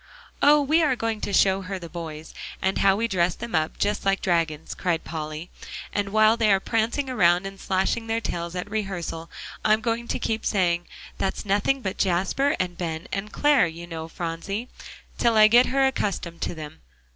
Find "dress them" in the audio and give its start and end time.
3.07-3.53